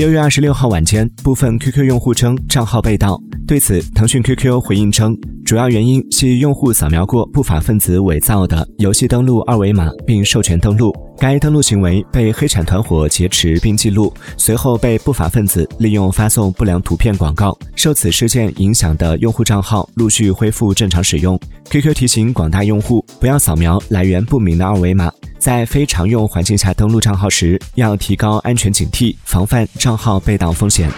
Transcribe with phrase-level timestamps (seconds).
[0.00, 3.20] 六月二十六号晚间，部分 QQ 用户称账号被盗。
[3.46, 17.54] 对此，腾讯 QQ 回应称，主要原因系用户扫描过不法分子伪造的游戏登录二维码并授权登录，该登录行为被黑产团伙劫持并记录，随后被不法分子利用发送不良图片广告。
[17.76, 21.38] 受此事件影响的用户账号陆续恢复正常使用。
[21.64, 25.12] QQ 提醒广大用户不要扫描来源不明的二维码。
[25.40, 30.90] 在非常用环境下登录账号时，要提高安全警惕，防范账号被盗风险。